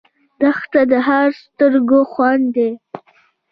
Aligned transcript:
دښته 0.41 0.81
د 0.91 0.93
هر 1.07 1.29
سترګو 1.43 1.99
خوند 2.11 2.45
دی. 2.55 2.71